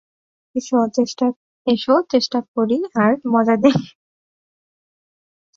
[1.67, 3.87] S, চেষ্টা করি আর মজা দেখি।